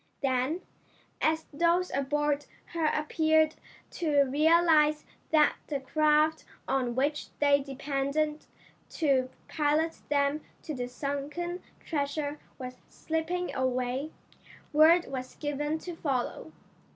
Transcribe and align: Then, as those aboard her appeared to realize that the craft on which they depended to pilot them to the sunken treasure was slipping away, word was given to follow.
Then, 0.23 0.61
as 1.21 1.45
those 1.53 1.91
aboard 1.91 2.47
her 2.73 2.87
appeared 2.87 3.53
to 3.91 4.23
realize 4.23 5.05
that 5.29 5.57
the 5.67 5.79
craft 5.79 6.43
on 6.67 6.95
which 6.95 7.27
they 7.37 7.59
depended 7.61 8.47
to 8.89 9.29
pilot 9.47 9.99
them 10.09 10.41
to 10.63 10.73
the 10.73 10.87
sunken 10.87 11.61
treasure 11.85 12.39
was 12.57 12.77
slipping 12.89 13.53
away, 13.53 14.09
word 14.73 15.05
was 15.05 15.35
given 15.35 15.77
to 15.77 15.95
follow. 15.95 16.51